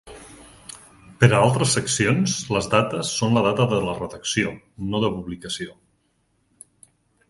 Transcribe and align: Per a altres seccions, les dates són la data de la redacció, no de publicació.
Per 1.23 1.29
a 1.31 1.41
altres 1.47 1.75
seccions, 1.77 2.39
les 2.57 2.71
dates 2.73 3.13
són 3.19 3.39
la 3.39 3.45
data 3.51 3.69
de 3.77 3.83
la 3.91 3.95
redacció, 4.01 4.59
no 4.93 5.07
de 5.07 5.17
publicació. 5.19 5.81